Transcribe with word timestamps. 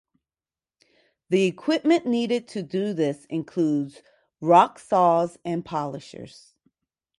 The 1.29 1.45
equipment 1.45 2.07
needed 2.07 2.47
to 2.47 2.63
do 2.63 2.91
this 2.93 3.25
includes 3.25 4.01
rock 4.41 4.79
saws 4.79 5.37
and 5.45 5.63
polishers. 5.63 6.55